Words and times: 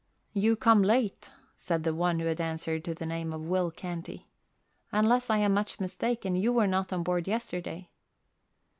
"You 0.33 0.55
come 0.55 0.81
late," 0.81 1.29
said 1.55 1.83
the 1.83 1.93
one 1.93 2.17
who 2.19 2.25
had 2.25 2.41
answered 2.41 2.83
to 2.85 2.95
the 2.95 3.05
name 3.05 3.31
of 3.31 3.45
Will 3.45 3.69
Canty. 3.69 4.25
"Unless 4.91 5.29
I 5.29 5.37
am 5.37 5.53
much 5.53 5.79
mistaken, 5.79 6.35
you 6.35 6.51
were 6.51 6.65
not 6.65 6.91
on 6.91 7.03
board 7.03 7.27
yesterday." 7.27 7.91